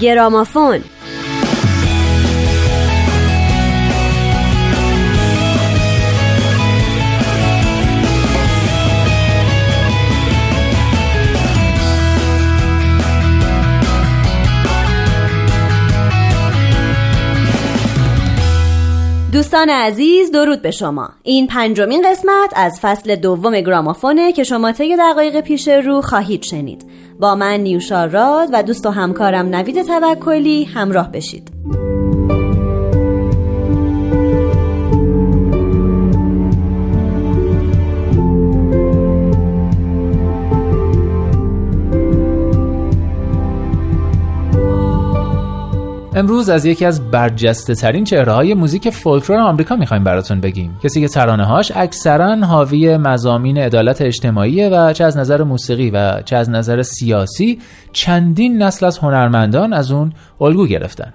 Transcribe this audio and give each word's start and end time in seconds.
گرامافون. 0.00 0.80
دوستان 19.50 19.70
عزیز 19.70 20.30
درود 20.30 20.62
به 20.62 20.70
شما. 20.70 21.08
این 21.22 21.46
پنجمین 21.46 22.10
قسمت 22.10 22.52
از 22.56 22.80
فصل 22.80 23.16
دوم 23.16 23.60
گرامافونه 23.60 24.32
که 24.32 24.44
شما 24.44 24.72
طی 24.72 24.96
دقایق 24.96 25.40
پیش 25.40 25.68
رو 25.68 26.00
خواهید 26.00 26.42
شنید. 26.42 26.84
با 27.20 27.34
من 27.34 27.60
نیوشا 27.60 28.04
راد 28.04 28.48
و 28.52 28.62
دوست 28.62 28.86
و 28.86 28.90
همکارم 28.90 29.46
نوید 29.46 29.82
توکلی 29.82 30.64
همراه 30.64 31.12
بشید. 31.12 31.59
امروز 46.20 46.48
از 46.48 46.66
یکی 46.66 46.84
از 46.84 47.10
برجسته 47.10 47.74
ترین 47.74 48.04
چهره 48.04 48.32
های 48.32 48.54
موزیک 48.54 48.90
فولکلور 48.90 49.38
آمریکا 49.38 49.76
می‌خوایم 49.76 50.04
براتون 50.04 50.40
بگیم 50.40 50.78
کسی 50.84 51.00
که 51.00 51.08
ترانه 51.08 51.44
هاش 51.44 51.72
اکثرا 51.74 52.36
حاوی 52.36 52.96
مزامین 52.96 53.58
عدالت 53.58 54.02
اجتماعی 54.02 54.68
و 54.68 54.92
چه 54.92 55.04
از 55.04 55.16
نظر 55.16 55.42
موسیقی 55.42 55.90
و 55.90 56.22
چه 56.22 56.36
از 56.36 56.50
نظر 56.50 56.82
سیاسی 56.82 57.58
چندین 57.92 58.62
نسل 58.62 58.86
از 58.86 58.98
هنرمندان 58.98 59.72
از 59.72 59.92
اون 59.92 60.12
الگو 60.40 60.66
گرفتن 60.66 61.12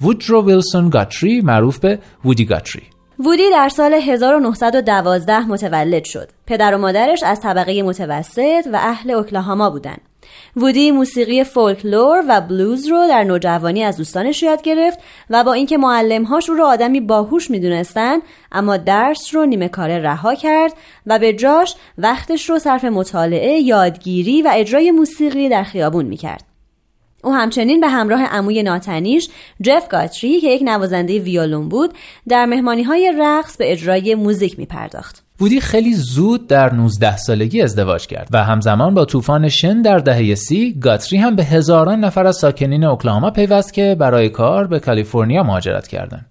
وودرو 0.00 0.46
ویلسون 0.46 0.90
گاتری 0.90 1.40
معروف 1.40 1.78
به 1.78 1.98
وودی 2.24 2.44
گاتری 2.44 2.82
وودی 3.18 3.50
در 3.50 3.68
سال 3.68 3.94
1912 3.94 5.38
متولد 5.38 6.04
شد. 6.04 6.28
پدر 6.46 6.74
و 6.74 6.78
مادرش 6.78 7.22
از 7.22 7.40
طبقه 7.40 7.82
متوسط 7.82 8.66
و 8.72 8.76
اهل 8.76 9.10
اوکلاهاما 9.10 9.70
بودند. 9.70 10.00
وودی 10.56 10.90
موسیقی 10.90 11.44
فولکلور 11.44 12.24
و 12.28 12.40
بلوز 12.40 12.86
رو 12.86 13.06
در 13.08 13.24
نوجوانی 13.24 13.84
از 13.84 13.96
دوستانش 13.96 14.42
یاد 14.42 14.62
گرفت 14.62 14.98
و 15.30 15.44
با 15.44 15.52
اینکه 15.52 15.78
معلمهاش 15.78 16.50
او 16.50 16.56
رو 16.56 16.64
آدمی 16.64 17.00
باهوش 17.00 17.50
می‌دونستن 17.50 18.18
اما 18.52 18.76
درس 18.76 19.34
رو 19.34 19.46
نیمه 19.46 19.68
کاره 19.68 19.98
رها 19.98 20.34
کرد 20.34 20.72
و 21.06 21.18
به 21.18 21.32
جاش 21.32 21.74
وقتش 21.98 22.50
رو 22.50 22.58
صرف 22.58 22.84
مطالعه، 22.84 23.60
یادگیری 23.60 24.42
و 24.42 24.50
اجرای 24.54 24.90
موسیقی 24.90 25.48
در 25.48 25.62
خیابون 25.62 26.04
می‌کرد. 26.04 26.44
او 27.24 27.34
همچنین 27.34 27.80
به 27.80 27.88
همراه 27.88 28.24
عموی 28.24 28.62
ناتنیش 28.62 29.28
جف 29.62 29.88
گاتری 29.88 30.40
که 30.40 30.48
یک 30.48 30.62
نوازنده 30.64 31.18
ویولون 31.18 31.68
بود 31.68 31.94
در 32.28 32.46
مهمانی 32.46 32.82
های 32.82 33.12
رقص 33.18 33.56
به 33.56 33.72
اجرای 33.72 34.14
موزیک 34.14 34.58
می 34.58 34.66
پرداخت. 34.66 35.23
وودی 35.40 35.60
خیلی 35.60 35.94
زود 35.94 36.46
در 36.46 36.74
19 36.74 37.16
سالگی 37.16 37.62
ازدواج 37.62 38.06
کرد 38.06 38.28
و 38.32 38.44
همزمان 38.44 38.94
با 38.94 39.04
طوفان 39.04 39.48
شن 39.48 39.82
در 39.82 39.98
دهه 39.98 40.34
سی 40.34 40.74
گاتری 40.80 41.18
هم 41.18 41.36
به 41.36 41.44
هزاران 41.44 42.00
نفر 42.00 42.26
از 42.26 42.36
ساکنین 42.36 42.84
اوکلاهاما 42.84 43.30
پیوست 43.30 43.74
که 43.74 43.96
برای 43.98 44.28
کار 44.28 44.66
به 44.66 44.80
کالیفرنیا 44.80 45.42
مهاجرت 45.42 45.86
کردند. 45.86 46.26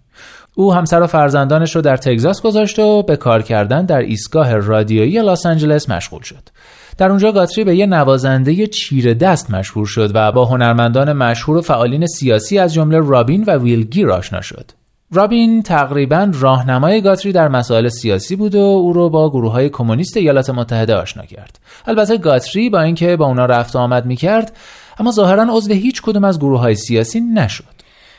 او 0.56 0.74
همسر 0.74 1.02
و 1.02 1.08
فرزندانش 1.08 1.76
رو 1.76 1.82
در 1.82 1.98
تگزاس 1.98 2.42
گذاشت 2.42 2.80
و 2.80 3.04
به 3.04 3.18
کار 3.18 3.42
کردن 3.42 3.86
در 3.86 4.00
ایستگاه 4.00 4.56
رادیویی 4.56 5.22
لاس 5.22 5.46
آنجلس 5.46 5.90
مشغول 5.90 6.22
شد. 6.22 6.50
در 6.98 7.10
اونجا 7.10 7.32
گاتری 7.32 7.64
به 7.64 7.76
یه 7.76 7.86
نوازنده 7.86 8.68
چیره 8.68 9.14
دست 9.14 9.52
مشهور 9.52 9.86
شد 9.86 10.12
و 10.14 10.32
با 10.32 10.46
هنرمندان 10.46 11.14
مشهور 11.14 11.58
و 11.58 11.62
فعالین 11.62 12.06
سیاسی 12.06 12.60
از 12.60 12.74
جمله 12.74 13.00
رابین 13.00 13.44
و 13.44 13.58
ویلگیر 13.58 14.12
آشنا 14.12 14.42
شد. 14.42 14.72
رابین 15.14 15.62
تقریبا 15.62 16.32
راهنمای 16.34 17.02
گاتری 17.02 17.32
در 17.32 17.48
مسائل 17.48 17.90
سیاسی 17.90 18.36
بود 18.36 18.56
و 18.56 18.60
او 18.60 18.94
رو 18.94 19.10
با 19.10 19.30
گروه 19.30 19.52
های 19.52 19.70
کمونیست 19.70 20.18
ایالات 20.18 20.50
متحده 20.50 20.96
آشنا 20.96 21.26
کرد. 21.26 21.60
البته 21.88 22.18
گاتری 22.18 22.70
با 22.70 22.82
اینکه 22.82 23.16
با 23.16 23.26
اونا 23.26 23.46
رفت 23.46 23.76
و 23.76 23.80
آمد 23.80 24.06
می‌کرد 24.06 24.58
اما 25.00 25.12
ظاهرا 25.12 25.48
عضو 25.50 25.74
هیچ 25.74 26.02
کدوم 26.02 26.24
از 26.24 26.40
گروه 26.40 26.60
های 26.60 26.76
سیاسی 26.76 27.22
نشد. 27.22 27.74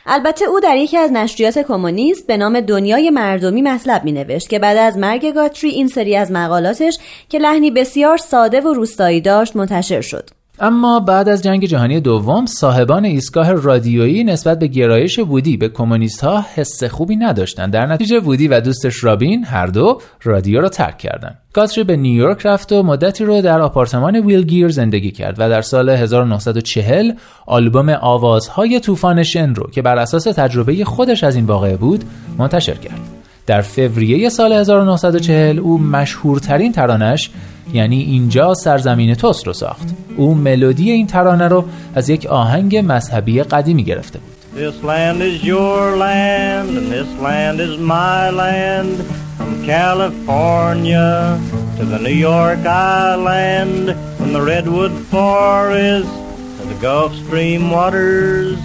البته 0.05 0.45
او 0.45 0.59
در 0.59 0.75
یکی 0.75 0.97
از 0.97 1.11
نشریات 1.11 1.59
کمونیست 1.59 2.27
به 2.27 2.37
نام 2.37 2.59
دنیای 2.59 3.09
مردمی 3.09 3.61
مطلب 3.61 4.03
می 4.03 4.11
نوشت 4.11 4.49
که 4.49 4.59
بعد 4.59 4.77
از 4.77 4.97
مرگ 4.97 5.33
گاتری 5.33 5.69
این 5.69 5.87
سری 5.87 6.15
از 6.15 6.31
مقالاتش 6.31 6.97
که 7.29 7.37
لحنی 7.37 7.71
بسیار 7.71 8.17
ساده 8.17 8.61
و 8.61 8.73
روستایی 8.73 9.21
داشت 9.21 9.55
منتشر 9.55 10.01
شد. 10.01 10.29
اما 10.59 10.99
بعد 10.99 11.29
از 11.29 11.43
جنگ 11.43 11.65
جهانی 11.65 11.99
دوم 11.99 12.45
صاحبان 12.45 13.05
ایستگاه 13.05 13.53
رادیویی 13.53 14.23
نسبت 14.23 14.59
به 14.59 14.67
گرایش 14.67 15.19
وودی 15.19 15.57
به 15.57 15.69
کمونیست 15.69 16.23
ها 16.23 16.45
حس 16.55 16.83
خوبی 16.83 17.15
نداشتند. 17.15 17.73
در 17.73 17.85
نتیجه 17.85 18.19
وودی 18.19 18.47
و 18.47 18.59
دوستش 18.61 19.03
رابین 19.03 19.43
هر 19.43 19.67
دو 19.67 20.01
رادیو 20.23 20.61
را 20.61 20.69
ترک 20.69 20.97
کردند. 20.97 21.37
گاتری 21.53 21.83
به 21.83 21.97
نیویورک 21.97 22.45
رفت 22.45 22.71
و 22.71 22.83
مدتی 22.83 23.25
رو 23.25 23.41
در 23.41 23.61
آپارتمان 23.61 24.15
ویلگیر 24.15 24.69
زندگی 24.69 25.11
کرد 25.11 25.35
و 25.39 25.49
در 25.49 25.61
سال 25.61 25.89
1940 25.89 27.11
آلبوم 27.45 27.89
آوازهای 27.89 28.79
طوفان 28.79 29.23
شن 29.23 29.55
رو 29.55 29.69
که 29.71 29.81
بر 29.81 29.97
اساس 29.97 30.23
تجربه 30.23 30.85
خودش 30.85 31.23
از 31.23 31.35
این 31.35 31.45
واقعه 31.45 31.77
بود 31.77 32.03
منتشر 32.37 32.75
کرد. 32.75 33.14
در 33.45 33.61
فوریه 33.61 34.29
سال 34.29 34.53
1940 34.53 35.59
او 35.59 35.77
مشهورترین 35.77 36.71
ترانش 36.71 37.29
یعنی 37.73 38.01
اینجا 38.01 38.53
سرزمین 38.53 39.15
توست 39.15 39.47
رو 39.47 39.53
ساخت 39.53 39.87
او 40.17 40.35
ملودی 40.35 40.91
این 40.91 41.07
ترانه 41.07 41.47
رو 41.47 41.65
از 41.95 42.09
یک 42.09 42.25
آهنگ 42.25 42.77
مذهبی 42.77 43.43
قدیمی 43.43 43.83
گرفته 43.83 44.19
بود 44.19 44.35
This 44.55 44.81
land 44.83 45.21
is 45.21 45.43
your 45.43 45.97
land 45.97 46.69
and 46.77 46.87
this 46.97 47.11
land 47.27 47.59
is 47.59 47.77
my 47.77 48.29
land 48.43 48.95
From 49.37 49.51
California 49.65 51.37
to 51.77 51.83
the 51.83 51.99
New 52.07 52.17
York 52.31 52.63
Island 53.09 53.83
From 54.17 54.31
the 54.31 54.43
Redwood 54.53 54.93
Forest 55.15 56.13
to 56.57 56.63
the 56.71 56.79
Gulf 56.87 57.11
Stream 57.23 57.63
waters 57.69 58.59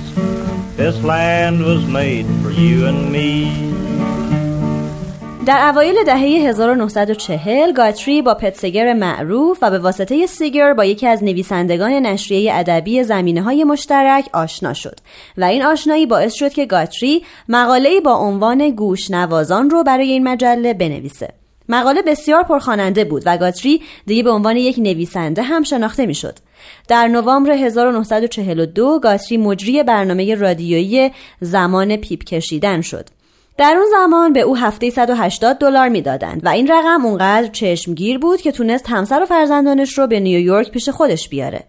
This 0.77 0.97
land 1.03 1.57
was 1.71 1.83
made 2.01 2.27
for 2.41 2.53
you 2.63 2.87
and 2.91 3.01
me 3.17 3.90
در 5.51 5.69
اوایل 5.69 6.05
دهه 6.05 6.19
1940 6.19 7.73
گاتری 7.73 8.23
با 8.23 8.35
پتسگر 8.35 8.93
معروف 8.93 9.59
و 9.63 9.71
به 9.71 9.79
واسطه 9.79 10.27
سیگر 10.27 10.75
با 10.75 10.85
یکی 10.85 11.07
از 11.07 11.25
نویسندگان 11.25 11.93
نشریه 11.93 12.55
ادبی 12.55 13.05
زمینه 13.05 13.43
های 13.43 13.65
مشترک 13.65 14.29
آشنا 14.33 14.75
شد 14.75 15.01
و 15.39 15.45
این 15.45 15.63
آشنایی 15.63 16.07
باعث 16.07 16.35
شد 16.35 16.53
که 16.53 16.67
گاتری 16.67 17.25
مقاله‌ای 17.49 18.01
با 18.01 18.15
عنوان 18.15 18.71
گوش 18.71 19.11
نوازان 19.11 19.71
رو 19.71 19.83
برای 19.83 20.13
این 20.13 20.29
مجله 20.29 20.75
بنویسه. 20.75 21.29
مقاله 21.69 22.03
بسیار 22.03 22.43
پرخواننده 22.43 23.05
بود 23.05 23.23
و 23.27 23.39
گاتری 23.39 23.83
دیگه 24.07 24.23
به 24.23 24.31
عنوان 24.31 24.57
یک 24.57 24.79
نویسنده 24.79 25.43
هم 25.43 25.63
شناخته 25.63 26.07
می‌شد. 26.07 26.39
در 26.89 27.09
نوامبر 27.09 27.51
1942 27.51 29.01
گاتری 29.03 29.37
مجری 29.37 29.83
برنامه 29.83 30.35
رادیویی 30.35 31.11
زمان 31.41 31.97
پیپ 31.97 32.25
کشیدن 32.25 32.81
شد. 32.81 33.20
در 33.61 33.77
اون 33.77 33.87
زمان 33.91 34.33
به 34.33 34.41
او 34.41 34.57
هفته 34.57 34.91
180 34.91 35.59
دلار 35.59 35.89
می‌دادند 35.89 36.41
و 36.45 36.49
این 36.49 36.69
رقم 36.69 37.05
اونقدر 37.05 37.47
چشمگیر 37.47 38.19
بود 38.19 38.41
که 38.41 38.53
تونست 38.53 38.91
همسر 38.91 39.23
و 39.23 39.27
فرزندانش 39.27 39.99
رو 39.99 40.07
به 40.07 40.21
نیویورک 40.21 40.71
پیش 40.71 40.89
خودش 40.89 41.29
بیاره. 41.29 41.65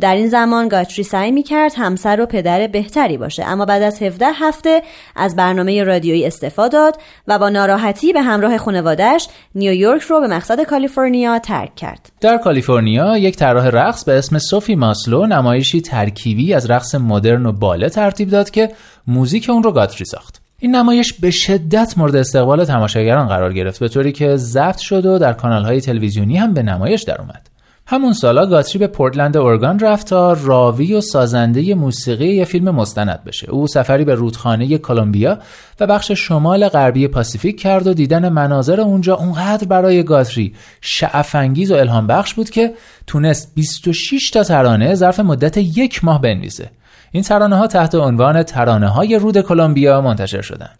در 0.00 0.14
این 0.14 0.28
زمان 0.28 0.68
گاتری 0.68 1.02
سعی 1.02 1.30
می‌کرد 1.30 1.72
همسر 1.76 2.20
و 2.20 2.26
پدر 2.26 2.66
بهتری 2.66 3.16
باشه 3.16 3.44
اما 3.44 3.64
بعد 3.64 3.82
از 3.82 4.02
17 4.02 4.26
هفته 4.26 4.82
از 5.16 5.36
برنامه 5.36 5.82
رادیویی 5.82 6.26
استفاده 6.26 6.72
داد 6.72 7.00
و 7.28 7.38
با 7.38 7.48
ناراحتی 7.48 8.12
به 8.12 8.22
همراه 8.22 8.58
خانوادهش 8.58 9.28
نیویورک 9.54 10.02
رو 10.02 10.20
به 10.20 10.26
مقصد 10.26 10.62
کالیفرنیا 10.62 11.38
ترک 11.38 11.74
کرد. 11.74 12.12
در 12.20 12.38
کالیفرنیا 12.38 13.18
یک 13.18 13.36
طراح 13.36 13.68
رقص 13.68 14.04
به 14.04 14.18
اسم 14.18 14.38
سوفی 14.38 14.74
ماسلو 14.74 15.26
نمایشی 15.26 15.80
ترکیبی 15.80 16.54
از 16.54 16.70
رقص 16.70 16.94
مدرن 16.94 17.46
و 17.46 17.52
باله 17.52 17.88
ترتیب 17.88 18.30
داد 18.30 18.50
که 18.50 18.68
موزیک 19.06 19.50
اون 19.50 19.62
رو 19.62 19.72
گاتری 19.72 20.04
ساخت. 20.04 20.43
این 20.58 20.76
نمایش 20.76 21.12
به 21.12 21.30
شدت 21.30 21.94
مورد 21.96 22.16
استقبال 22.16 22.64
تماشاگران 22.64 23.28
قرار 23.28 23.52
گرفت 23.52 23.80
به 23.80 23.88
طوری 23.88 24.12
که 24.12 24.36
ضبط 24.36 24.78
شد 24.78 25.06
و 25.06 25.18
در 25.18 25.32
کانالهای 25.32 25.80
تلویزیونی 25.80 26.36
هم 26.36 26.54
به 26.54 26.62
نمایش 26.62 27.02
در 27.02 27.20
اومد. 27.20 27.50
همون 27.86 28.12
سالا 28.12 28.46
گاتری 28.46 28.78
به 28.78 28.86
پورتلند 28.86 29.36
اورگان 29.36 29.78
رفت 29.78 30.06
تا 30.06 30.32
راوی 30.32 30.94
و 30.94 31.00
سازنده 31.00 31.74
موسیقی 31.74 32.34
یه 32.34 32.44
فیلم 32.44 32.70
مستند 32.70 33.24
بشه. 33.24 33.50
او 33.50 33.66
سفری 33.66 34.04
به 34.04 34.14
رودخانه 34.14 34.78
کلمبیا 34.78 35.38
و 35.80 35.86
بخش 35.86 36.12
شمال 36.12 36.68
غربی 36.68 37.08
پاسیفیک 37.08 37.60
کرد 37.60 37.86
و 37.86 37.94
دیدن 37.94 38.28
مناظر 38.28 38.80
اونجا 38.80 39.14
اونقدر 39.14 39.66
برای 39.66 40.02
گاتری 40.02 40.54
شعفانگیز 40.80 41.70
و 41.70 41.74
الهام 41.74 42.06
بخش 42.06 42.34
بود 42.34 42.50
که 42.50 42.74
تونست 43.06 43.52
26 43.54 44.30
تا 44.30 44.42
ترانه 44.42 44.94
ظرف 44.94 45.20
مدت 45.20 45.56
یک 45.56 46.04
ماه 46.04 46.20
بنویسه. 46.20 46.70
این 47.14 47.22
ترانه 47.22 47.56
ها 47.56 47.66
تحت 47.66 47.94
عنوان 47.94 48.42
ترانه 48.42 48.88
های 48.88 49.18
رود 49.18 49.40
کلمبیا 49.40 50.00
منتشر 50.00 50.42
شدند. 50.42 50.78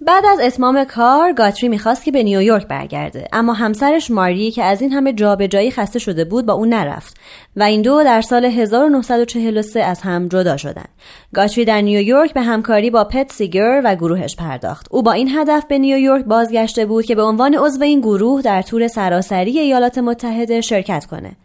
بعد 0.00 0.24
از 0.26 0.40
اتمام 0.40 0.84
کار 0.84 1.32
گاتری 1.32 1.68
می‌خواست 1.68 2.04
که 2.04 2.12
به 2.12 2.22
نیویورک 2.22 2.68
برگرده 2.68 3.28
اما 3.32 3.52
همسرش 3.52 4.10
ماری 4.10 4.50
که 4.50 4.64
از 4.64 4.82
این 4.82 4.92
همه 4.92 5.12
جابجایی 5.12 5.70
خسته 5.70 5.98
شده 5.98 6.24
بود 6.24 6.46
با 6.46 6.52
اون 6.52 6.68
نرفت 6.68 7.16
و 7.56 7.62
این 7.62 7.82
دو 7.82 8.04
در 8.04 8.20
سال 8.20 8.44
1943 8.44 9.82
از 9.82 10.00
هم 10.00 10.28
جدا 10.28 10.56
شدند. 10.56 10.88
گاتری 11.34 11.64
در 11.64 11.80
نیویورک 11.80 12.34
به 12.34 12.42
همکاری 12.42 12.90
با 12.90 13.04
پت 13.04 13.32
سیگر 13.32 13.80
و 13.84 13.94
گروهش 13.94 14.36
پرداخت. 14.36 14.86
او 14.90 15.02
با 15.02 15.12
این 15.12 15.28
هدف 15.28 15.64
به 15.68 15.78
نیویورک 15.78 16.24
بازگشته 16.24 16.86
بود 16.86 17.04
که 17.04 17.14
به 17.14 17.22
عنوان 17.22 17.54
عضو 17.54 17.82
این 17.82 18.00
گروه 18.00 18.42
در 18.42 18.62
تور 18.62 18.88
سراسری 18.88 19.58
ایالات 19.58 19.98
متحده 19.98 20.60
شرکت 20.60 21.06
کنه. 21.06 21.36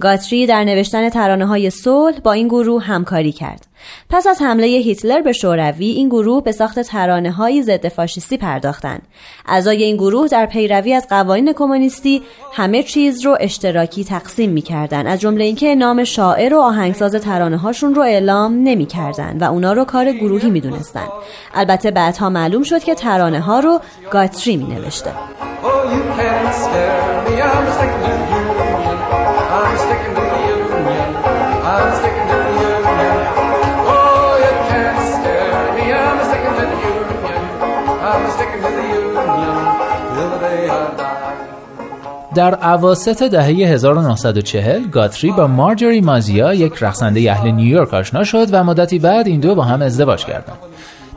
گاتری 0.00 0.46
در 0.46 0.64
نوشتن 0.64 1.08
ترانه 1.08 1.46
های 1.46 1.70
صلح 1.70 2.20
با 2.20 2.32
این 2.32 2.48
گروه 2.48 2.82
همکاری 2.82 3.32
کرد. 3.32 3.66
پس 4.10 4.26
از 4.26 4.42
حمله 4.42 4.66
هیتلر 4.66 5.20
به 5.20 5.32
شوروی 5.32 5.86
این 5.86 6.08
گروه 6.08 6.44
به 6.44 6.52
ساخت 6.52 6.80
ترانه 6.80 7.30
های 7.30 7.62
ضد 7.62 7.88
فاشیستی 7.88 8.36
پرداختند. 8.36 9.02
اعضای 9.46 9.82
این 9.82 9.96
گروه 9.96 10.28
در 10.28 10.46
پیروی 10.46 10.94
از 10.94 11.08
قوانین 11.08 11.52
کمونیستی 11.52 12.22
همه 12.52 12.82
چیز 12.82 13.24
رو 13.24 13.36
اشتراکی 13.40 14.04
تقسیم 14.04 14.50
می‌کردند 14.50 15.06
از 15.06 15.20
جمله 15.20 15.44
اینکه 15.44 15.74
نام 15.74 16.04
شاعر 16.04 16.54
و 16.54 16.60
آهنگساز 16.60 17.14
ترانه 17.14 17.56
هاشون 17.56 17.94
رو 17.94 18.02
اعلام 18.02 18.54
نمی‌کردند 18.62 19.42
و 19.42 19.44
اونا 19.44 19.72
رو 19.72 19.84
کار 19.84 20.12
گروهی 20.12 20.50
می‌دونستند. 20.50 21.08
البته 21.54 21.90
بعدها 21.90 22.30
معلوم 22.30 22.62
شد 22.62 22.84
که 22.84 22.94
ترانه 22.94 23.40
ها 23.40 23.60
رو 23.60 23.80
گاتری 24.10 24.56
می 24.56 24.64
نوشته. 24.64 25.10
در 42.34 42.54
اواسط 42.54 43.22
دهه 43.22 43.46
1940 43.46 44.88
گاتری 44.88 45.32
با 45.32 45.46
مارجری 45.46 46.00
مازیا 46.00 46.54
یک 46.54 46.72
رقصنده 46.80 47.32
اهل 47.32 47.50
نیویورک 47.50 47.94
آشنا 47.94 48.24
شد 48.24 48.46
و 48.52 48.64
مدتی 48.64 48.98
بعد 48.98 49.26
این 49.26 49.40
دو 49.40 49.54
با 49.54 49.62
هم 49.62 49.82
ازدواج 49.82 50.24
کردند. 50.24 50.58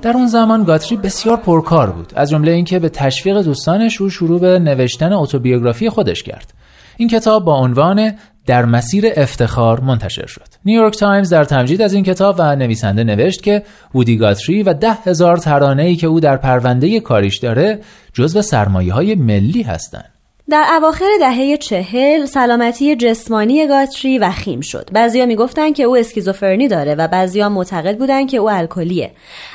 در 0.02 0.12
اون 0.12 0.28
زمان 0.28 0.64
گاتری 0.64 0.98
بسیار 0.98 1.38
پرکار 1.38 1.90
بود 1.90 2.14
از 2.16 2.30
جمله 2.30 2.52
اینکه 2.52 2.80
به 2.80 2.90
تشویق 2.90 3.42
دوستانش 3.42 4.02
او 4.02 4.10
شروع 4.10 4.40
به 4.40 4.60
نوشتن 4.60 5.14
اتوبیوگرافی 5.14 5.90
خودش 5.90 6.24
کرد 6.24 6.54
این 6.98 7.10
کتاب 7.10 7.46
با 7.46 7.56
عنوان 7.56 8.14
در 8.46 8.66
مسیر 8.66 9.06
افتخار 9.16 9.80
منتشر 9.80 10.26
شد. 10.26 10.48
نیویورک 10.66 10.98
تایمز 10.98 11.30
در 11.30 11.44
تمجید 11.44 11.82
از 11.82 11.94
این 11.94 12.04
کتاب 12.04 12.36
و 12.40 12.56
نویسنده 12.56 13.04
نوشت 13.04 13.44
که 13.44 13.64
وودی 13.96 14.18
گاتری 14.18 14.64
و 14.64 14.74
ده 14.74 14.94
هزار 14.94 15.38
ترانه 15.38 15.96
که 15.96 16.08
او 16.08 16.20
در 16.20 16.38
پرونده 16.38 17.00
کاریش 17.00 17.38
داره 17.38 17.80
جزو 18.14 18.42
سرمایه 18.42 18.94
های 18.94 19.16
ملی 19.16 19.62
هستند. 19.62 20.17
در 20.50 20.66
اواخر 20.78 21.10
دهه 21.20 21.58
چهل 21.58 22.26
سلامتی 22.26 22.96
جسمانی 22.96 23.68
گاتری 23.68 24.18
وخیم 24.18 24.62
شد. 24.62 24.90
بعضیا 24.94 25.26
می‌گفتند 25.26 25.76
که 25.76 25.84
او 25.84 25.98
اسکیزوفرنی 25.98 26.68
داره 26.68 26.96
و 26.96 27.08
بعضیا 27.08 27.50
معتقد 27.50 27.98
بودند 27.98 28.30
که 28.30 28.38
او 28.38 28.50
الکلیه. 28.50 29.12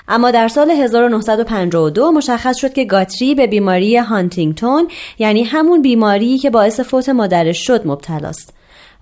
اما 0.08 0.30
در 0.30 0.48
سال 0.48 0.70
1952 0.70 2.12
مشخص 2.12 2.56
شد 2.56 2.72
که 2.72 2.84
گاتری 2.84 3.34
به 3.34 3.46
بیماری 3.46 3.96
هانتینگتون 3.96 4.88
یعنی 5.18 5.44
همون 5.44 5.82
بیماری 5.82 6.38
که 6.38 6.50
باعث 6.50 6.80
فوت 6.80 7.08
مادرش 7.08 7.66
شد 7.66 7.86
مبتلاست. 7.86 8.54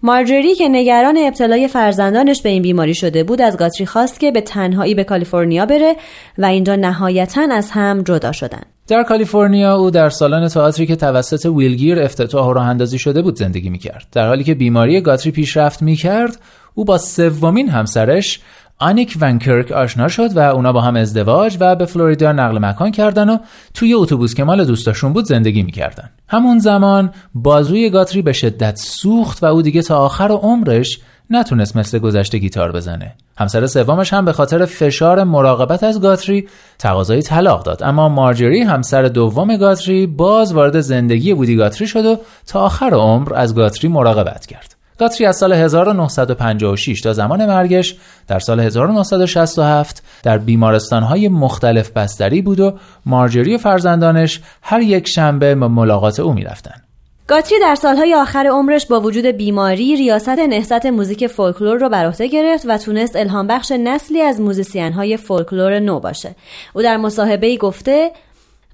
مارجری 0.02 0.54
که 0.54 0.68
نگران 0.68 1.18
ابتلای 1.18 1.68
فرزندانش 1.68 2.42
به 2.42 2.48
این 2.48 2.62
بیماری 2.62 2.94
شده 2.94 3.24
بود 3.24 3.42
از 3.42 3.56
گاتری 3.56 3.86
خواست 3.86 4.20
که 4.20 4.30
به 4.30 4.40
تنهایی 4.40 4.94
به 4.94 5.04
کالیفرنیا 5.04 5.66
بره 5.66 5.96
و 6.38 6.44
اینجا 6.46 6.76
نهایتا 6.76 7.46
از 7.50 7.70
هم 7.70 8.02
جدا 8.02 8.32
شدن. 8.32 8.62
در 8.90 9.02
کالیفرنیا 9.02 9.76
او 9.76 9.90
در 9.90 10.08
سالن 10.08 10.48
تئاتری 10.48 10.86
که 10.86 10.96
توسط 10.96 11.46
ویلگیر 11.46 12.02
افتتاح 12.02 12.46
و 12.46 12.52
راه 12.52 12.66
اندازی 12.66 12.98
شده 12.98 13.22
بود 13.22 13.36
زندگی 13.36 13.70
می‌کرد. 13.70 14.06
در 14.12 14.26
حالی 14.26 14.44
که 14.44 14.54
بیماری 14.54 15.00
گاتری 15.00 15.32
پیشرفت 15.32 15.82
می‌کرد، 15.82 16.40
او 16.74 16.84
با 16.84 16.98
سومین 16.98 17.68
همسرش 17.68 18.40
آنیک 18.78 19.16
ونکرک 19.20 19.72
آشنا 19.72 20.08
شد 20.08 20.36
و 20.36 20.38
اونا 20.38 20.72
با 20.72 20.80
هم 20.80 20.96
ازدواج 20.96 21.56
و 21.60 21.76
به 21.76 21.86
فلوریدا 21.86 22.32
نقل 22.32 22.58
مکان 22.58 22.90
کردن 22.90 23.28
و 23.28 23.38
توی 23.74 23.94
اتوبوس 23.94 24.34
که 24.34 24.44
مال 24.44 24.64
دوستاشون 24.64 25.12
بود 25.12 25.24
زندگی 25.24 25.62
می‌کردن. 25.62 26.10
همون 26.28 26.58
زمان 26.58 27.10
بازوی 27.34 27.90
گاتری 27.90 28.22
به 28.22 28.32
شدت 28.32 28.76
سوخت 28.76 29.42
و 29.42 29.46
او 29.46 29.62
دیگه 29.62 29.82
تا 29.82 29.98
آخر 29.98 30.28
عمرش 30.28 30.98
نتونست 31.30 31.76
مثل 31.76 31.98
گذشته 31.98 32.38
گیتار 32.38 32.72
بزنه. 32.72 33.14
همسر 33.38 33.66
سومش 33.66 34.12
هم 34.12 34.24
به 34.24 34.32
خاطر 34.32 34.64
فشار 34.64 35.24
مراقبت 35.24 35.82
از 35.82 36.00
گاتری 36.00 36.48
تقاضای 36.78 37.22
طلاق 37.22 37.64
داد 37.64 37.82
اما 37.82 38.08
مارجری 38.08 38.62
همسر 38.62 39.02
دوم 39.02 39.56
گاتری 39.56 40.06
باز 40.06 40.52
وارد 40.52 40.80
زندگی 40.80 41.32
وودی 41.32 41.56
گاتری 41.56 41.86
شد 41.86 42.06
و 42.06 42.16
تا 42.46 42.60
آخر 42.60 42.94
عمر 42.94 43.34
از 43.34 43.54
گاتری 43.54 43.88
مراقبت 43.88 44.46
کرد. 44.46 44.74
گاتری 44.98 45.26
از 45.26 45.36
سال 45.36 45.52
1956 45.52 47.00
تا 47.00 47.12
زمان 47.12 47.46
مرگش 47.46 47.96
در 48.26 48.38
سال 48.38 48.60
1967 48.60 50.02
در 50.22 50.38
بیمارستانهای 50.38 51.28
مختلف 51.28 51.90
بستری 51.90 52.42
بود 52.42 52.60
و 52.60 52.78
مارجری 53.06 53.54
و 53.54 53.58
فرزندانش 53.58 54.40
هر 54.62 54.80
یک 54.80 55.08
شنبه 55.08 55.54
به 55.54 55.68
ملاقات 55.68 56.20
او 56.20 56.32
می‌رفتند. 56.32 56.89
گاتری 57.30 57.58
در 57.60 57.74
سالهای 57.74 58.14
آخر 58.14 58.46
عمرش 58.46 58.86
با 58.86 59.00
وجود 59.00 59.26
بیماری 59.26 59.96
ریاست 59.96 60.28
نهضت 60.28 60.86
موزیک 60.86 61.26
فولکلور 61.26 61.78
رو 61.78 61.88
بر 61.88 62.06
عهده 62.06 62.26
گرفت 62.26 62.64
و 62.68 62.78
تونست 62.78 63.16
الهام 63.16 63.46
بخش 63.46 63.72
نسلی 63.72 64.22
از 64.22 64.40
موزیسین 64.40 64.92
های 64.92 65.16
فولکلور 65.16 65.78
نو 65.78 66.00
باشه. 66.00 66.34
او 66.74 66.82
در 66.82 66.96
مصاحبه 66.96 67.56
گفته 67.56 68.10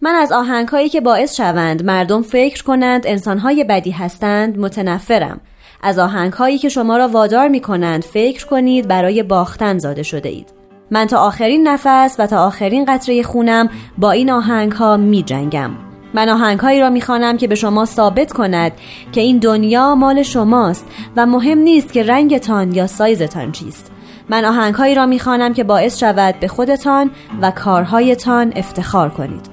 من 0.00 0.14
از 0.14 0.32
آهنگهایی 0.32 0.88
که 0.88 1.00
باعث 1.00 1.37
شوند 1.37 1.85
مردم 1.85 2.23
فکر 2.23 2.62
کنند 2.62 3.06
انسانهای 3.06 3.64
بدی 3.64 3.91
هستند 3.91 4.59
متنفرم. 4.59 5.41
از 5.82 5.99
آهنگهایی 5.99 6.59
که 6.59 6.69
شما 6.69 6.97
را 6.97 7.09
وادار 7.09 7.49
می 7.49 7.61
کنند 7.61 8.05
فکر 8.05 8.47
کنید 8.47 8.88
برای 8.88 9.23
باختن 9.23 9.79
زاده 9.79 10.02
شده 10.02 10.29
اید. 10.29 10.52
من 10.91 11.06
تا 11.06 11.19
آخرین 11.19 11.69
نفس 11.69 12.17
و 12.19 12.26
تا 12.26 12.47
آخرین 12.47 12.85
قطره 12.85 13.23
خونم 13.23 13.69
با 13.99 14.11
این 14.11 14.31
آهنگ 14.31 14.73
ها 14.73 14.97
می 14.97 15.23
جنگم. 15.23 15.86
من 16.16 16.28
آهنگهایی 16.28 16.80
را 16.80 16.90
می‌خوانم 16.90 17.36
که 17.36 17.48
به 17.48 17.54
شما 17.54 17.84
ثابت 17.84 18.32
کند 18.32 18.72
که 19.12 19.20
این 19.20 19.38
دنیا 19.38 19.94
مال 19.94 20.22
شماست 20.22 20.87
و 21.16 21.26
مهم 21.26 21.58
نیست 21.58 21.92
که 21.92 22.02
رنگتان 22.02 22.73
یا 22.73 22.87
سایزتان 22.87 23.52
چیست. 23.52 23.92
من 24.28 24.44
آهنگهایی 24.44 24.94
را 24.94 25.06
می‌خوانم 25.06 25.54
که 25.54 25.64
باعث 25.64 25.99
شود 25.99 26.35
به 26.40 26.49
خودتان 26.49 27.11
و 27.42 27.50
کارهایتان 27.50 28.52
افتخار 28.56 29.08
کنید. 29.08 29.46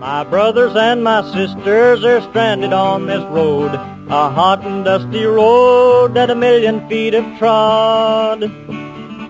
My 0.00 0.24
brothers 0.34 0.74
and 0.88 0.98
my 1.10 1.20
sisters 1.36 2.04
are 2.04 2.20
stranded 2.28 2.72
on 2.72 2.98
this 3.10 3.24
road 3.38 3.72
A 4.10 4.30
hot 4.38 4.60
and 4.64 4.86
dusty 4.86 5.24
road 5.26 6.14
that 6.14 6.30
a 6.30 6.34
million 6.34 6.76
feet 6.88 7.12
have 7.12 7.38
trod. 7.38 8.40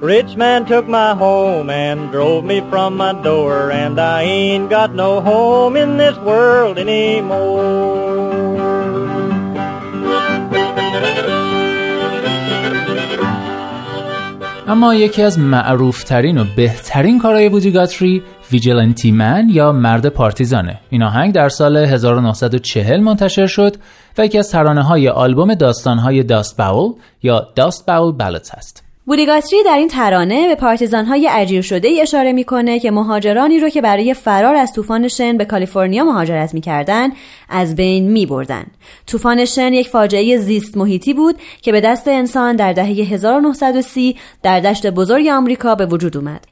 Rich 0.01 0.37
man 0.37 0.65
took 0.65 0.87
my 0.87 1.13
home 1.15 1.71
and 1.71 2.13
drove 2.13 2.45
me 2.45 2.61
from 2.71 2.97
my 2.97 3.13
door 3.21 3.73
And 3.73 3.99
I 3.99 4.23
ain't 4.23 4.71
got 4.71 4.95
no 4.95 5.21
home 5.21 5.75
in 5.77 5.97
this 5.97 6.17
world 6.19 6.79
anymore. 6.79 8.39
اما 14.69 14.95
یکی 14.95 15.23
از 15.23 15.39
معروفترین 15.39 16.39
و 16.39 16.45
بهترین 16.57 17.19
کارهای 17.19 17.49
وودی 17.49 17.71
گاتری 17.71 18.23
Vigilante 18.53 19.13
Man 19.13 19.49
یا 19.51 19.73
مرد 19.73 20.07
پارتیزانه. 20.07 20.81
این 20.91 21.03
آهنگ 21.03 21.35
در 21.35 21.49
سال 21.49 21.77
1940 21.77 23.01
منتشر 23.01 23.47
شد 23.47 23.77
و 24.19 24.25
یکی 24.25 24.39
از 24.39 24.51
ترانه 24.51 24.83
های 24.83 25.09
آلبوم 25.09 25.55
داستان 25.55 25.99
های 25.99 26.23
Dust 26.23 26.57
Bowl 26.57 26.93
یا 27.23 27.49
Dust 27.55 27.87
Bowl 27.87 28.13
Ballads 28.13 28.55
هست. 28.55 28.88
وودی 29.09 29.36
گاتری 29.36 29.63
در 29.63 29.77
این 29.77 29.89
ترانه 29.89 30.49
به 30.49 30.55
پارتیزان 30.55 31.05
های 31.05 31.29
اجیر 31.33 31.63
شده 31.63 31.89
ای 31.89 32.03
اشاره 32.03 32.33
می‌کنه 32.33 32.79
که 32.79 32.91
مهاجرانی 32.91 33.59
رو 33.59 33.69
که 33.69 33.81
برای 33.81 34.15
فرار 34.15 34.55
از 34.55 34.73
طوفان 34.73 35.09
شن 35.09 35.37
به 35.37 35.45
کالیفرنیا 35.45 36.05
مهاجرت 36.05 36.55
می‌کردن 36.55 37.09
از 37.49 37.77
بین 37.77 38.11
میبردن. 38.11 38.67
طوفان 39.07 39.45
شن 39.45 39.73
یک 39.73 39.89
فاجعه 39.89 40.39
زیست 40.39 40.77
محیطی 40.77 41.15
بود 41.15 41.37
که 41.63 41.73
به 41.73 41.81
دست 41.81 42.09
انسان 42.09 42.57
در 42.57 42.73
دهه 42.73 42.87
1930 42.87 44.17
در 44.43 44.61
دشت 44.61 44.87
بزرگ 44.87 45.27
آمریکا 45.27 45.75
به 45.75 45.87
وجود 45.87 46.17
اومد. 46.17 46.45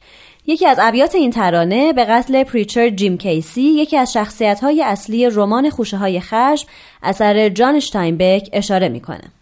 یکی 0.47 0.67
از 0.67 0.79
ابیات 0.81 1.15
این 1.15 1.31
ترانه 1.31 1.93
به 1.93 2.05
قتل 2.05 2.45
پریچر 2.45 2.89
جیم 2.89 3.19
کیسی 3.19 3.63
یکی 3.63 3.97
از 3.97 4.13
شخصیت 4.13 4.61
اصلی 4.85 5.31
رمان 5.31 5.71
خوشه 5.71 5.97
های 5.97 6.21
خشم 6.21 6.69
اثر 7.03 7.49
جان 7.49 7.81
شتاینبک 7.81 8.49
اشاره 8.53 8.89
می‌کنه. 8.89 9.36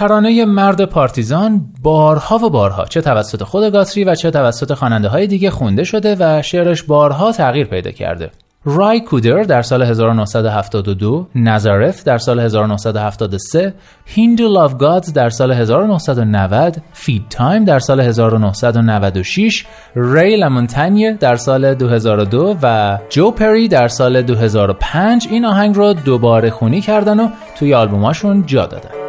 ترانه 0.00 0.44
مرد 0.44 0.84
پارتیزان 0.84 1.66
بارها 1.82 2.38
و 2.38 2.50
بارها. 2.50 2.84
چه 2.84 3.00
توسط 3.00 3.42
خود 3.42 3.72
گاتری 3.72 4.04
و 4.04 4.14
چه 4.14 4.30
توسط 4.30 4.74
خواننده 4.74 5.08
های 5.08 5.26
دیگه 5.26 5.50
خونده 5.50 5.84
شده 5.84 6.16
و 6.20 6.42
شعرش 6.42 6.82
بارها 6.82 7.32
تغییر 7.32 7.66
پیدا 7.66 7.90
کرده. 7.90 8.30
رای 8.64 9.00
کودر 9.00 9.42
در 9.42 9.62
سال 9.62 9.82
1972 9.82 11.26
نظارف 11.34 12.04
در 12.04 12.18
سال 12.18 12.40
1973 12.40 13.74
Hindu 14.04 14.48
Love 14.48 14.76
Gods 14.76 15.12
در 15.12 15.28
سال 15.30 15.52
1990 15.52 16.76
Feedtime 16.92 17.64
در 17.64 17.78
سال 17.78 18.00
1996 18.00 19.66
ری 19.96 20.36
لامونتانیه 20.36 21.12
در 21.12 21.36
سال 21.36 21.74
2002 21.74 22.56
و 22.62 22.98
جو 23.10 23.30
پری 23.30 23.68
در 23.68 23.88
سال 23.88 24.22
2005 24.22 25.28
این 25.30 25.44
آهنگ 25.44 25.76
رو 25.76 25.92
دوباره 25.92 26.50
خونی 26.50 26.80
کردن 26.80 27.20
و 27.20 27.28
توی 27.58 27.74
آلبوماشون 27.74 28.46
جا 28.46 28.66
دادن. 28.66 28.99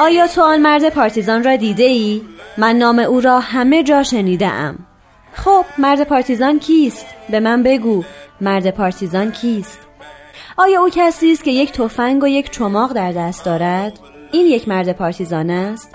آیا 0.00 0.26
تو 0.26 0.42
آن 0.42 0.60
مرد 0.60 0.88
پارتیزان 0.88 1.44
را 1.44 1.56
دیده 1.56 1.84
ای؟ 1.84 2.22
من 2.58 2.76
نام 2.76 2.98
او 2.98 3.20
را 3.20 3.40
همه 3.40 3.82
جا 3.82 4.02
شنیده 4.02 4.46
ام. 4.46 4.78
خب 5.32 5.64
مرد 5.78 6.04
پارتیزان 6.04 6.58
کیست؟ 6.58 7.06
به 7.30 7.40
من 7.40 7.62
بگو 7.62 8.04
مرد 8.40 8.70
پارتیزان 8.70 9.32
کیست؟ 9.32 9.78
آیا 10.56 10.82
او 10.82 10.88
کسی 10.92 11.32
است 11.32 11.44
که 11.44 11.50
یک 11.50 11.72
تفنگ 11.72 12.22
و 12.22 12.26
یک 12.26 12.50
چماق 12.50 12.92
در 12.92 13.12
دست 13.12 13.44
دارد؟ 13.44 13.98
این 14.32 14.46
یک 14.46 14.68
مرد 14.68 14.92
پارتیزان 14.92 15.50
است؟ 15.50 15.94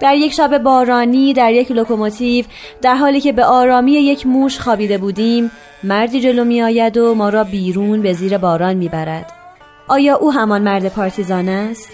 در 0.00 0.14
یک 0.14 0.32
شب 0.32 0.58
بارانی 0.58 1.32
در 1.32 1.52
یک 1.52 1.70
لوکوموتیو 1.70 2.44
در 2.82 2.94
حالی 2.94 3.20
که 3.20 3.32
به 3.32 3.44
آرامی 3.44 3.92
یک 3.92 4.26
موش 4.26 4.58
خوابیده 4.58 4.98
بودیم 4.98 5.50
مردی 5.82 6.20
جلو 6.20 6.44
می 6.44 6.62
آید 6.62 6.96
و 6.96 7.14
ما 7.14 7.28
را 7.28 7.44
بیرون 7.44 8.02
به 8.02 8.12
زیر 8.12 8.38
باران 8.38 8.76
می 8.76 8.88
برد. 8.88 9.37
آیا 9.88 10.16
او 10.16 10.32
همان 10.32 10.62
مرد 10.62 10.88
پارتیزان 10.88 11.48
است؟ 11.48 11.88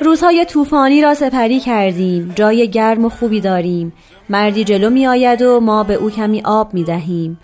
روزهای 0.00 0.44
طوفانی 0.44 1.02
را 1.02 1.14
سپری 1.14 1.60
کردیم 1.60 2.32
جای 2.36 2.68
گرم 2.68 3.04
و 3.04 3.08
خوبی 3.08 3.40
داریم 3.40 3.92
مردی 4.28 4.64
جلو 4.64 4.90
می 4.90 5.06
آید 5.06 5.42
و 5.42 5.60
ما 5.60 5.84
به 5.84 5.94
او 5.94 6.10
کمی 6.10 6.42
آب 6.44 6.74
می 6.74 6.84
دهیم 6.84 7.38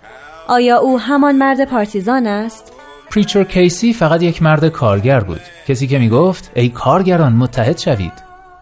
آیا 0.47 0.77
او 0.77 0.99
همان 0.99 1.35
مرد 1.35 1.65
پارتیزان 1.65 2.27
است؟ 2.27 2.73
پریچر 3.11 3.43
کیسی 3.43 3.93
فقط 3.93 4.23
یک 4.23 4.43
مرد 4.43 4.67
کارگر 4.67 5.19
بود 5.19 5.41
کسی 5.67 5.87
که 5.87 5.99
می 5.99 6.09
گفت 6.09 6.51
ای 6.55 6.69
کارگران 6.69 7.33
متحد 7.33 7.77
شوید 7.77 8.13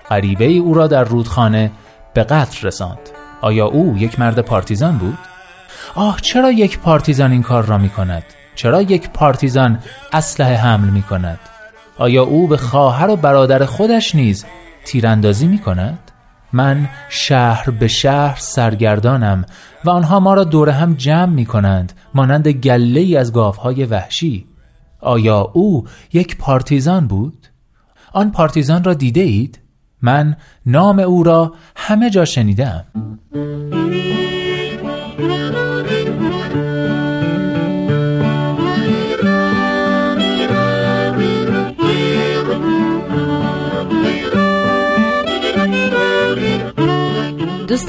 غریبه 0.09 0.45
ای 0.45 0.57
او 0.57 0.73
را 0.73 0.87
در 0.87 1.03
رودخانه 1.03 1.71
به 2.13 2.23
قتل 2.23 2.67
رساند 2.67 2.99
آیا 3.41 3.65
او 3.65 3.97
یک 3.97 4.19
مرد 4.19 4.39
پارتیزان 4.39 4.97
بود؟ 4.97 5.17
آه 5.95 6.21
چرا 6.21 6.51
یک 6.51 6.79
پارتیزان 6.79 7.31
این 7.31 7.43
کار 7.43 7.65
را 7.65 7.77
می 7.77 7.89
کند؟ 7.89 8.23
چرا 8.59 8.81
یک 8.81 9.09
پارتیزان 9.09 9.79
اسلحه 10.13 10.55
حمل 10.55 10.89
می 10.89 11.01
کند؟ 11.01 11.39
آیا 11.97 12.23
او 12.23 12.47
به 12.47 12.57
خواهر 12.57 13.09
و 13.09 13.15
برادر 13.15 13.65
خودش 13.65 14.15
نیز 14.15 14.45
تیراندازی 14.85 15.47
می 15.47 15.59
کند؟ 15.59 15.99
من 16.53 16.89
شهر 17.09 17.69
به 17.69 17.87
شهر 17.87 18.37
سرگردانم 18.39 19.45
و 19.85 19.89
آنها 19.89 20.19
ما 20.19 20.33
را 20.33 20.43
دور 20.43 20.69
هم 20.69 20.93
جمع 20.93 21.33
می 21.33 21.45
کنند 21.45 21.93
مانند 22.13 22.47
گله 22.47 22.99
ای 22.99 23.17
از 23.17 23.33
گاوهای 23.33 23.85
وحشی 23.85 24.47
آیا 24.99 25.51
او 25.53 25.85
یک 26.13 26.37
پارتیزان 26.37 27.07
بود؟ 27.07 27.47
آن 28.13 28.31
پارتیزان 28.31 28.83
را 28.83 28.93
دیده 28.93 29.21
اید؟ 29.21 29.59
من 30.01 30.35
نام 30.65 30.99
او 30.99 31.23
را 31.23 31.53
همه 31.75 32.09
جا 32.09 32.25
شنیدم 32.25 32.85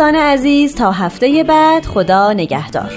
دوستان 0.00 0.16
عزیز 0.16 0.74
تا 0.74 0.92
هفته 0.92 1.44
بعد 1.44 1.84
خدا 1.86 2.32
نگهدار 2.32 2.90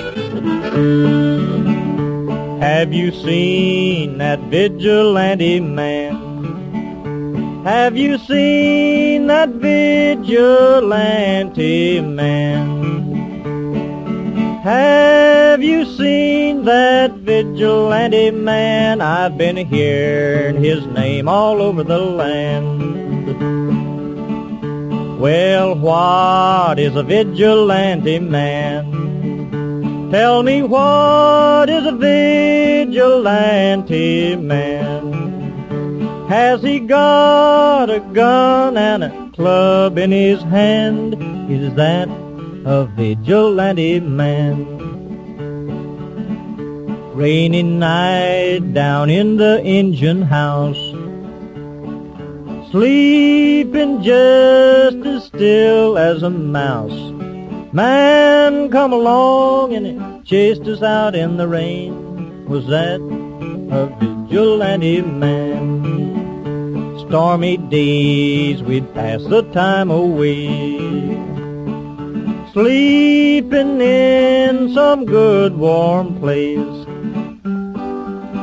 Have 2.61 2.93
you 2.93 3.11
seen 3.11 4.17
that 4.19 4.39
vigilante 4.49 5.59
man? 5.59 6.15
Have 7.65 7.97
you 7.97 8.17
seen 8.29 9.27
that 9.27 9.49
vigilante 9.69 10.61
man? 12.19 12.67
Have 14.63 15.61
you 15.61 15.83
seen 15.99 16.63
that 16.71 17.11
vigilante 17.31 18.31
man? 18.31 19.01
I've 19.01 19.37
been 19.37 19.57
hearing 19.57 20.63
his 20.63 20.81
name 20.99 21.27
all 21.27 21.61
over 21.67 21.83
the 21.83 21.99
land. 22.21 23.82
Well, 25.23 25.75
what 25.75 26.77
is 26.79 26.95
a 26.97 27.03
vigilante 27.03 28.19
man? 28.19 30.11
Tell 30.11 30.43
me 30.43 30.63
what 30.63 31.69
is 31.69 31.85
a 31.85 31.93
vigilante 31.93 33.15
man? 34.35 36.27
Has 36.27 36.61
he 36.61 36.81
got 36.81 37.89
a 37.89 38.01
gun 38.01 38.75
and 38.75 39.05
a 39.05 39.31
club 39.33 39.97
in 39.97 40.11
his 40.11 40.41
hand? 40.41 41.13
Is 41.49 41.73
that 41.75 42.09
a 42.65 42.83
vigilante 42.83 44.01
man? 44.01 44.65
Rainy 47.15 47.63
night 47.63 48.73
down 48.73 49.09
in 49.09 49.37
the 49.37 49.63
engine 49.63 50.23
house 50.23 50.92
sleeping 52.73 54.01
just 54.01 54.97
as 55.05 55.25
still 55.25 55.95
as 55.95 56.23
a 56.23 56.29
mouse. 56.31 57.11
Man 57.71 58.71
come 58.71 58.91
along 58.91 59.75
and 59.75 60.25
chased 60.25 60.63
us 60.63 60.81
out 60.81 61.13
in 61.13 61.37
the 61.37 61.47
rain. 61.47 62.47
Was 62.47 62.65
that 62.69 62.99
a 62.99 63.85
vigilante 63.99 65.03
man? 65.03 66.97
Stormy 67.05 67.57
days 67.57 68.63
we'd 68.63 68.91
pass 68.95 69.23
the 69.25 69.43
time 69.51 69.91
away. 69.91 70.79
Sleeping 72.53 73.81
in 73.81 74.73
some 74.73 75.05
good 75.05 75.55
warm 75.55 76.19
place 76.19 76.82